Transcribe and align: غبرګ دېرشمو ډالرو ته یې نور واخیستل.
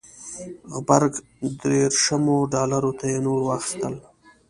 غبرګ 0.73 1.13
دېرشمو 1.61 2.37
ډالرو 2.53 2.91
ته 2.99 3.05
یې 3.11 3.19
نور 3.25 3.39
واخیستل. 3.43 3.95